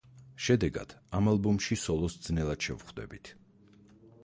[0.45, 3.33] შედეგად ამ ალბომში სოლოს ძნელად შევხვდებით.